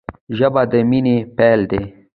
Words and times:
ژبه 0.37 0.61
د 0.71 0.73
مینې 0.89 1.17
پیل 1.37 1.61
دی 1.71 1.83